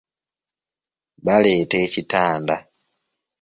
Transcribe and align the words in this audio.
Baleeta 1.25 1.75
ekitanda. 1.85 2.55